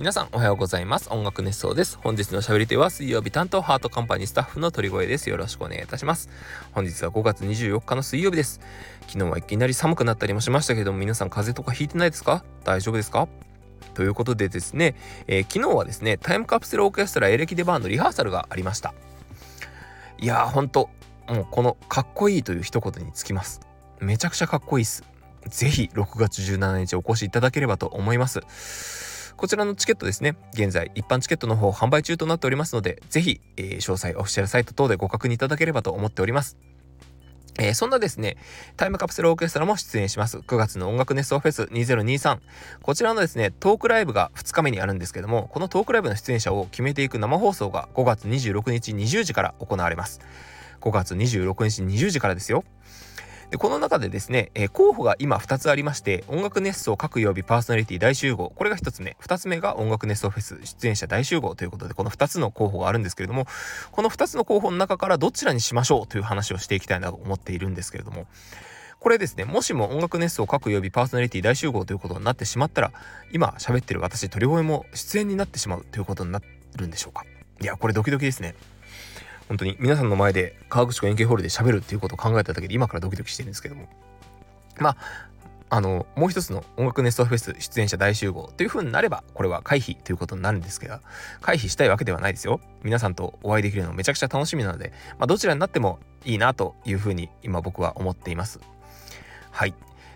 [0.00, 1.10] 皆さんおはようございます。
[1.12, 1.98] 音楽熱奏です。
[2.02, 5.28] 本日のしゃべり手は水曜日担当ハートカンパニースタッフの鳥越です。
[5.28, 6.30] よろしくお願いいたします。
[6.72, 8.60] 本日は5月24日の水曜日です。
[9.08, 12.42] 昨日はいきなり寒くなったりもしましたけども皆さん風邪とかひいてないですか？
[12.64, 13.28] 大丈夫ですか？
[13.92, 14.96] ということでですね、
[15.26, 18.94] えー、昨日はですねタイムカプセルオーケストラエレキデバーンのリハーサルがありました。
[20.16, 20.88] いやーほんと
[21.28, 23.60] もうこのかっこいいという一言につきます。
[24.00, 25.04] めちゃくちゃかっこいいっす。
[25.46, 28.40] ぜひ6月17日お越しいただければと思います。
[29.40, 36.58] こちらのチケットですね、現在一般チケットの方販売中となっておりますので、ぜひ、えー、詳細オフィシャルサイト等でご確認いただければと思っております。
[37.58, 38.36] えー、そんなですね、
[38.76, 40.40] タイムカプセルオーケストラも出演します。
[40.40, 42.38] 9月の音楽熱奏フェス2023。
[42.82, 50.20] こちらのですね、トークライブが2日目にあるんですけども、このトークライブの出演者を決めていく生放送が5月26日20時から行われます。
[50.82, 52.62] 5月26日20時からですよ。
[53.50, 58.50] でこの中でですね、えー、候補が今2つありまして音楽熱奏各曜日パーソナリティ大集合。
[58.54, 59.16] これが1つ目。
[59.20, 63.46] 2つ目が音楽熱奏フェス出演者大集合ということでこの2つの候補があるんですけれども
[63.90, 68.26] この2つの候補の中からどちらにしましょうという話をしていきたいなと思っているんですけれども
[69.00, 72.92] これですねもしも音楽熱奏各曜日パーソナリティ大集合ということになってしまったら
[73.32, 76.40] 今喋ってる私鳥越も出演になってしまうということにな
[76.76, 77.24] るんでしょうか。
[77.62, 78.54] いやこれドキドキですね。
[79.50, 83.88] 本当に皆さんの前で河口湖円形ホールで喋るっていうことを考えただけで今からドキドキしてるんですけども。
[84.78, 84.96] まあ
[85.72, 90.98] あのもう一つの音楽ネストフェス出演者大集合という風になればこれは回避ということになるんですけど
[91.40, 92.60] 回避したいわけではないですよ。
[92.82, 98.60] 皆さんとお会いできるのめちゃくちゃ楽しみなので、まあ、どちらになってもいいなという風に今僕は思っています。
[99.50, 99.74] はい。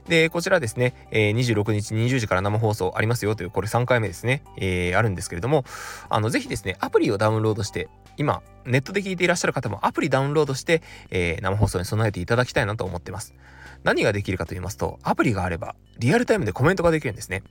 [0.08, 5.64] で、こちらですね、えー、26日20時から生放送ありますよという、これ3回目ですね、えー、あるんですけれども、
[6.10, 13.34] あの、ぜひですね、アプリをダウンロードして、今、ネットで聞いていらっしゃる方もアプリダウンロードして、えー、生放送に備えていただきたいなと思ってます。
[13.82, 17.42] 何ができるかと言いますと、アプリがあれば、リアルタイムでコメントができるんですね。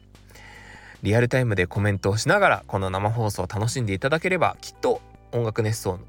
[1.04, 6.00] リアルタイムでコメントをしながら、この生放送を楽しんでいただければ、きっと音楽熱奏、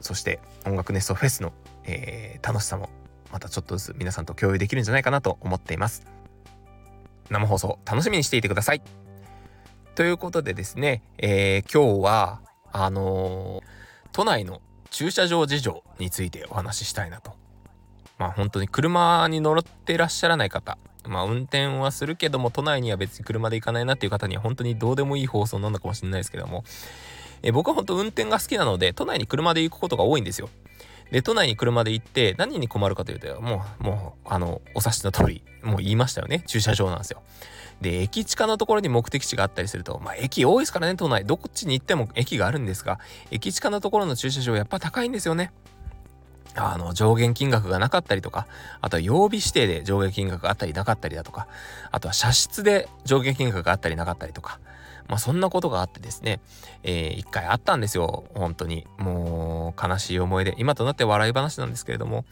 [0.00, 1.52] そして音楽熱奏フェスの、
[1.84, 2.88] えー、楽しさも、
[3.32, 6.06] またちょっとずつ皆さんと共有できるんじゃないかなと思っています。
[7.30, 8.82] 生放送楽しみにしていてください。
[9.96, 12.40] ということでですね、えー、今日は、
[12.72, 13.83] あのー
[14.14, 17.32] 都内の駐車場事情についてお話ししたいなと。
[18.16, 26.62] まあ本当に車に乗ってらっしゃらない方、まあ運転はするけども都内には別に車で行かないなっていう方には本当にどうでもいい放送なのかもしれないですけども、
[27.42, 30.48] え僕は本当運転が好きなので都内に車で行くことが多いんですよ。
[31.14, 36.42] で、都内に車で行って何に困るかというと、もう、もう、あの、お察しの通り、もう言いましたよね。
[36.48, 37.22] 駐車場なんですよ。
[37.80, 41.24] で、駅地下のところに目的地があったりすると、まあ駅多いですからね、都内。
[41.24, 42.98] どっちに行っても駅があるんですが、
[43.30, 45.52] 駅地下のところの駐車場やっぱ高いんですよね。
[46.56, 48.48] あの、上限金額がなかったりとか、
[48.80, 51.46] あとは曜日指定で上限金額があったりなかったりだとか、
[51.92, 54.58] あとは車室で上限金額があったりなかったりとか、
[55.06, 56.40] まあそんなことがあってですね、
[56.82, 58.86] えー、一回あったんですよ、本当に。
[58.98, 60.54] もう、悲しい思い出。
[60.58, 62.24] 今となって笑い話なんですけれども、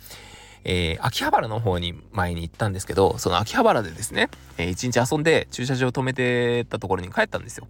[0.65, 4.28] えー、秋葉原の方に前に行ったんですけど、その秋葉原でですね、
[4.59, 7.66] えー、一日遊んで駐車場を止めてたところに帰ったんですよ。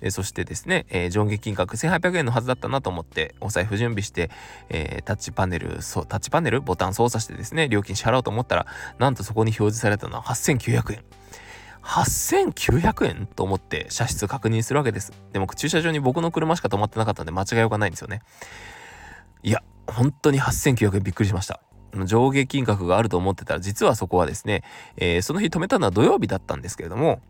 [0.00, 4.30] でそしてですね、えー、上下金額1800円のはずだったなと思ってお財布準備して、
[4.68, 8.66] えー、タッチパネルそうタッチパネルボタン操作してですね料金支払おうと思ったら
[8.98, 11.04] なんとそこに表示されたのは8900円
[11.82, 18.22] 8900円と思って車室確認するわけですでも駐車場に僕の車しか止まってなかったんで間違いようがないんですよね
[19.42, 21.60] いや本当に8900円びっくりしました。
[22.04, 24.62] 上下金額があると思ってたら実はそこはですね、
[24.96, 27.20] えー、その日止めたのは土曜日だったんですけれども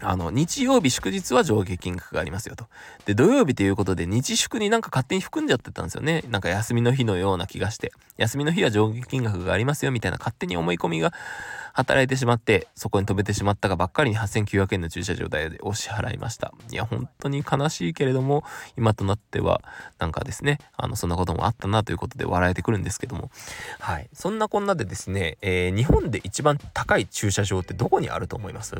[0.00, 2.66] あの、日曜日祝日は上下金額がありますよと。
[3.04, 6.22] で、土曜日ということで日祝になんか勝手に含んじゃってたんですよね。
[6.28, 7.92] なんか休みの日のような気がして。
[8.16, 11.12] 休みの日は上下金額がありますよみたいな勝手に思い込みが
[11.72, 16.52] 働いてしまって、そこに止めてしまったがばっかりに8900円の駐車場代でお支払いました。
[16.72, 18.44] いや、本当に悲しいけれども、
[18.76, 19.62] 今となっては、
[19.98, 23.30] なんかですね、あの、そんなこともあったなということで笑えてくるんですけども。
[23.78, 24.08] はい。
[24.12, 28.74] そんなこんなでですね、えー、日本で一番高い駐車場ってどこにあると思います？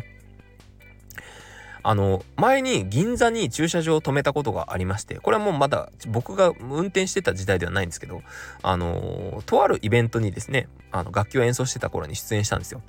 [1.83, 8.23] あの、前に銀座に駐車場を止めたことがありまして、これはもうまだ僕が運転してた時代ではないんですけど、
[8.63, 12.83] あの、とあるイベントにですね、あの、楽器を演奏してた頃に出演したんですよ。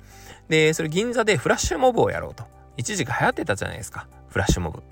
[0.48, 2.44] で、それ銀座でフラッシュモブをやろうと。
[2.76, 4.06] 一時期流行ってたじゃないですか。
[4.28, 4.82] フラッシュモブ。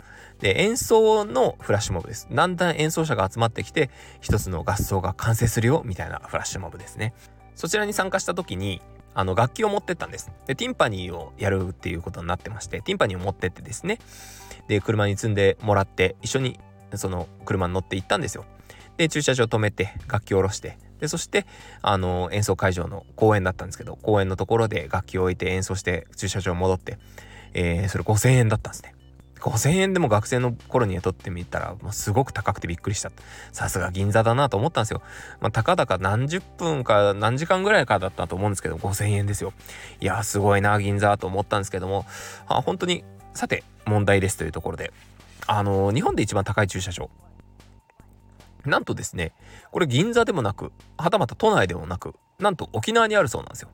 [0.40, 2.28] で、演奏のフラッシュモブです。
[2.30, 3.90] だんだん演奏者が集まってきて、
[4.20, 7.14] 一つの合奏が完成するよ、みたいなフラッシュモブですね。
[7.54, 8.80] そちらに参加した時に、
[9.18, 10.30] あの楽器を持ってったんです。
[10.46, 13.98] で、ティンパニーをやるっていうことになってまして、ティンパニーを持ってってですね、
[14.68, 16.60] で、車に積んでもらって、一緒に
[16.94, 18.44] その車に乗って行ったんですよ。
[18.96, 21.46] で、駐車場止めて、楽器を下ろして、で、そして、
[21.82, 26.98] あの、演奏会場の公園だったんですけど、公園のところで楽器を置いて演奏して、駐車場戻って、
[27.54, 28.94] えー、それ5000円だったんですね。
[29.40, 33.11] 5000円でも学生の頃に雇ってみたら、もうすごく高くてびっくりした。
[33.52, 35.02] さすが銀座だなと思ったんですよ。
[35.40, 39.52] まあ、たかだか何十分か何時間ぐらいかだったと思うんですけど、5000円ですよ。
[40.00, 42.06] いやすごいな、銀座と思ったんですけども、
[42.46, 43.05] あ本当に、
[43.35, 44.93] さて、問題ですというところで、
[45.46, 47.11] あのー、日本で一番高い駐車場。
[48.64, 49.32] なんとですね、
[49.70, 53.70] これ銀座でもなく、はたまた都内でもなく、なんと沖縄にあるそうなんですよ。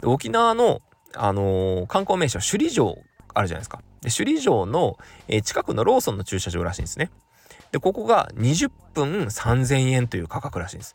[0.00, 0.82] で沖縄の、
[1.14, 2.98] あのー、観光名所、首里城
[3.34, 3.80] あるじゃないですか。
[4.02, 4.98] で、首里城の、
[5.28, 7.10] え、近くのローソンの駐車場らしいんですね。
[7.72, 10.94] で、ここが20分3000円という価格らしいんです。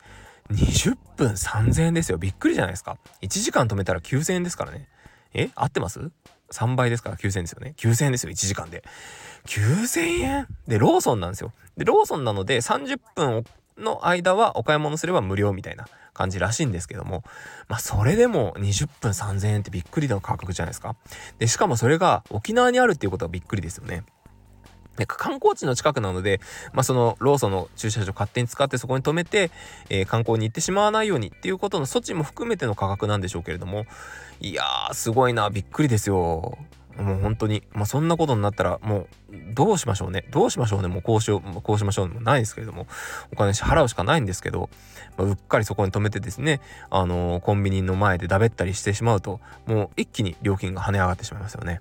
[0.50, 2.18] 20分3000円ですよ。
[2.18, 2.98] びっくりじゃないですか。
[3.22, 4.88] 1時間止めたら9000円ですからね。
[5.32, 6.10] え合ってます
[6.50, 7.74] ?3 倍ですから9000円ですよね。
[7.76, 8.32] 9000円ですよ。
[8.32, 8.84] 1時間で。
[9.46, 10.48] 9000円？
[10.68, 11.52] で、ローソンなんですよ。
[11.76, 13.44] で、ローソンなので30分
[13.78, 17.24] の間はお買い物すれば無料みたいな感じらしいんですけども、
[17.68, 20.96] まあそれでも20分3000円ってびっくりの価格じゃないですか。
[21.38, 24.04] で、しかもそれが沖縄にあるっていうことはびっくりですよね。
[24.96, 26.40] で観光地の近くなので、
[26.72, 29.50] まあ、そのローソンの駐車場勝手に使ってそこに止めて、
[29.90, 33.86] えー、観光に行ってしまわないようにっていうことの措置も含めての価格なんでしょうけれども
[34.40, 36.58] いやーすごいなびっくりですよ
[36.96, 39.08] もう本当に、まあ、そんなことになったら、もう、
[39.52, 40.24] どうしましょうね。
[40.30, 40.88] どうしましょうね。
[40.88, 42.86] もうこうしよう、こうしましょうもないですけれども、
[43.32, 44.70] お金支払うしかないんですけど、
[45.16, 46.60] まあ、うっかりそこに止めてですね、
[46.90, 51.80] あのー、コンビニの前でだべったりしてしまうと、もう一気に料金が跳ね上がってしまいますよね。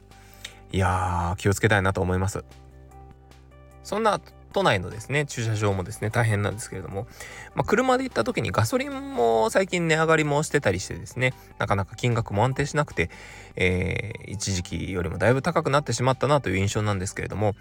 [0.72, 2.44] いやー、気をつけたいなと思います。
[3.84, 4.20] そんな
[4.54, 7.08] 都内のですね、駐車場もですね、大変なんですけれども、
[7.56, 13.10] まあ、車で行った時にガソリンも最近値上がりもしてたりしてですね、なかなか金額も安定しなくて、
[13.56, 17.56] えー、一時期よりもだいぶ高くなってしまったなという印象なんですけれども、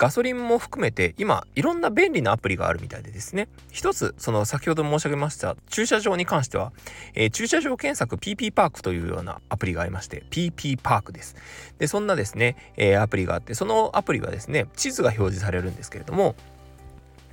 [0.00, 6.72] ガソリンも含めて今、いろんな便利なアプリがあるみたいでですね、一つ、その先ほど申し上げました駐車場に関しては、
[7.14, 11.36] えー、駐車場検索 PP パークというようなアプリがありまして、PP パークです。
[11.78, 16.34] で、そんなですね、えー、アプリがあって、そのアプリはですね、地図が表示されるんですけれども、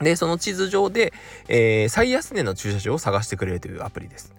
[0.01, 1.13] で、その地図上で、
[1.47, 4.33] えー、最安値の駐車場を探してくれるというアプリです。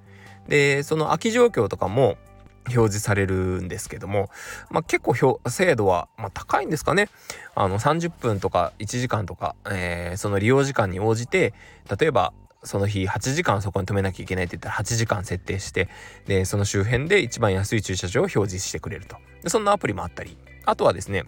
[0.48, 2.19] で、その空き状況とかも
[2.68, 4.30] 表示されるんですけども、
[4.70, 5.14] まあ、結構
[5.48, 7.08] 精度は、まあ、高いんですかね。
[7.54, 11.54] あの、30分とか1時間とか、えー、その利用時間に応じて、
[11.98, 12.32] 例えば、
[12.64, 15.88] その日8時間そこに止めなきゃいけないって言ったら8時間設定して、
[16.26, 19.16] で、その周辺で一番安い駐車場を表示してくれると。
[19.42, 21.24] でそんなアプリもあったり、あとはですね、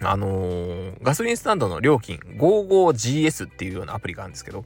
[0.00, 4.64] あのー、ガソリンスタンドの料金 55GS っていうようなアプリがあるんですけど、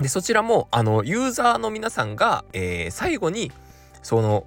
[0.00, 3.52] で、そちらも、あの、ユーザーの皆さんが、えー、最後に、
[4.02, 4.44] その、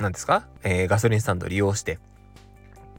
[0.00, 1.98] 何ですか、えー、ガソリンスタンドを利用して、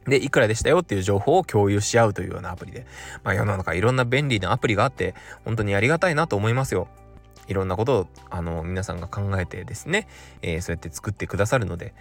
[0.06, 2.86] で、いくらでしたよっていう情報を共有し合うというようなアプリで、
[3.24, 5.13] まあ世の中いろんな便利なアプリがあって、
[5.45, 6.88] 本当にありがたいなと思いますよ。
[7.47, 10.07] いろんなことを、あの、皆さんが考えてですね、
[10.41, 11.94] えー、そうやって作ってくださるので、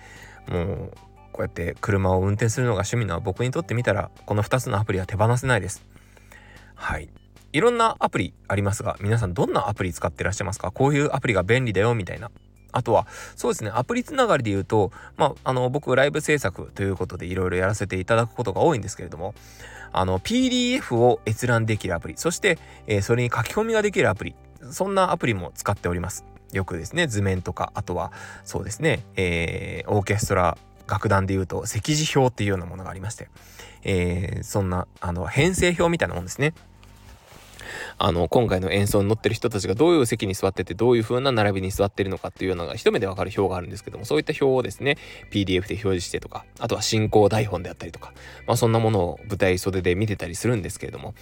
[0.49, 0.93] もう、
[1.33, 5.85] こうやって車を運転するのが趣味な僕にとってみたらこの2つのアプリは手放せないです。
[6.75, 7.11] はい。
[7.53, 10.73] いろんなアプリありますが皆さんどんなアプリ使ってらっしゃいますか？
[10.73, 12.33] こういうアプリが便利だよみたいな。
[12.73, 13.07] あとは、
[13.37, 19.35] そうですね、アプリつながりで言うと、まあ、あの、僕、ライブ制作ということでいろいろやらせていただくことが多いんですけれども、
[19.93, 24.35] あの、PDF を閲覧できるアプリ、そして、えー、それに書き込みができるアプリ、
[24.71, 26.25] そんなアプリも使っております。
[26.53, 28.13] よくですね、図面とか、あとは、
[28.45, 33.29] そうですね、えー、オーケストラ楽団で言うと席次表っていうようなものがありまして、
[33.85, 36.55] えー、そんなあの編成表みたいなもんですね。
[37.99, 44.97] あの今回の演奏に乗ってる人たちがどういう席に座っててどういう風な並びに座ってるのかっていうのが一目でわかる表があるんですけどもそういった表をですね
[45.31, 48.13] PDF で表示してとかあとは進行台本であったりとか
[48.47, 51.15] まあそんなものを舞台袖で見てたりするんですけれども。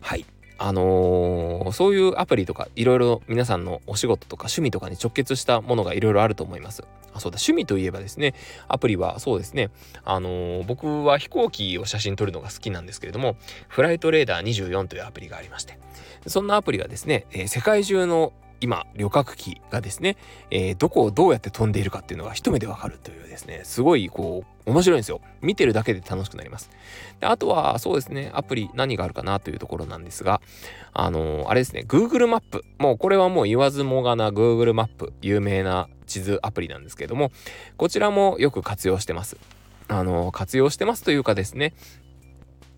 [0.00, 0.26] はい。
[0.58, 6.84] あのー、そういうアプリとかいろいろ皆さんのお仕事とか趣味とかに直結したものがいろいろあると思います。
[7.12, 8.34] あそうだ趣味といえばですね
[8.66, 9.70] アプリはそうですね
[10.04, 13.36] あのー、僕は飛行機を写真撮るのが好きなんですけれども
[13.68, 15.78] フライトレーダー24というアプリがありまして
[16.26, 20.16] そんなアプリはですね、えー、世界中の今旅客機がですね、
[20.50, 25.20] えー、どこをどうやって飛んでいるかっていうのが一目でわかるというですねすごいこう面白いんですよ。
[25.42, 26.70] 見てるだけで楽しくなります。
[27.20, 30.40] であとはそうですねアプリ何があるかなというところなんですが
[30.92, 37.30] あのー、あれですね Google マップもうこれはもう言わずもがな Google マップ有名な地図アプリなんですけども
[37.76, 39.36] こちらもよく活用してます。
[39.88, 41.74] あの、活用してますというかですね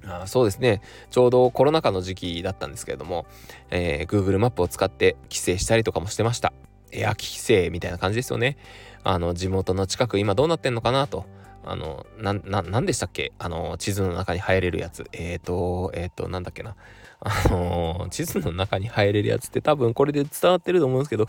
[0.09, 0.81] あそうですね。
[1.11, 3.27] ちょうどコロナ禍の時期だったんですけれども、
[3.71, 6.53] えー、Google マップを使って帰省したりとかもしてました。
[6.93, 8.57] エア帰省みたいな感じですよね。
[9.03, 11.27] あの地元の近く今どうなってんのかなと
[11.67, 13.33] あの、な、な、なんでしたっけ？
[13.39, 15.05] あの、地図の中に入れるやつ。
[15.13, 16.77] えっ、ー、と、えっ、ー、と、なんだっけな。
[17.19, 21.27] あの地図の中に入れるやつって多分これで伝わってると思うんですけど、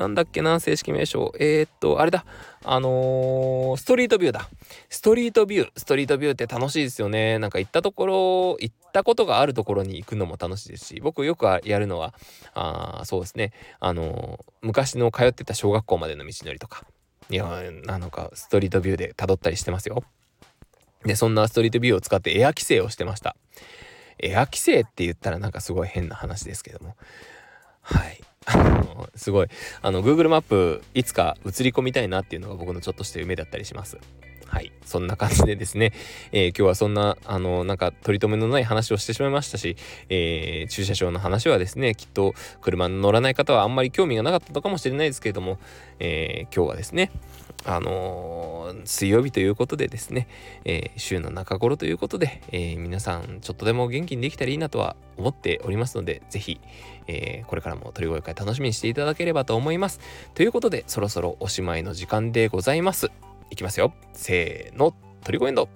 [0.00, 1.32] なんだっけな、正式名称。
[1.38, 2.24] えー、っと、あれだ。
[2.64, 4.48] あの、ストリートビューだ。
[4.88, 5.70] ストリートビュー。
[5.76, 7.38] ストリートビューって楽しいですよね。
[7.40, 12.14] なんか行ったところ、行ったことがあるところに行くのも楽しいですし、僕よくやるのは、
[12.54, 13.52] あそうですね。
[13.80, 16.86] あの、昔の通ってた小学校までの道のりとか、
[17.30, 20.04] いや、なのかストリートビューで辿ったりしてますよ。
[21.04, 23.36] で、そんなストリートビューを使ってエア規制をしてました。
[24.18, 26.96] エア規制って言ったらなんかすごい変な話ですけども。
[27.82, 28.20] はい。
[28.46, 29.48] あの、すごい、
[29.80, 33.98] あの、Google マップ、いつか映り込みたいなっていうのが僕のちょっとした夢だったりします。
[34.54, 34.70] はい。
[34.84, 35.92] そんな感じでですね、
[36.30, 39.76] えー、今日はそんな、あの、なんか取り留めのない話をしてしまいましたし、
[40.08, 45.58] えー、駐車場の話はですね、きっと車に乗らない方はあんまり興味がなかったのかもしれないですけれども、
[45.98, 47.10] えー、今日はですね、
[47.64, 50.28] あの水曜日ということでですね、
[50.64, 56.60] え週の中頃ということで、え皆さんちょっとでも元気にできたらいいなとは思っておりますので、是非、
[57.06, 59.98] えこれからも鳥越会楽しみにしていただければと思います。
[60.34, 63.10] ということで、そろそろおしまいの時間でございます。
[63.54, 63.94] いきますよ。
[64.12, 64.94] せーの、
[65.24, 65.68] トリコエンド。